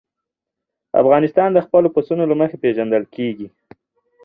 افغانستان 1.01 1.49
د 1.53 1.59
خپلو 1.65 1.87
پسونو 1.95 2.23
له 2.31 2.35
مخې 2.41 2.57
پېژندل 2.63 3.03
کېږي. 3.15 3.47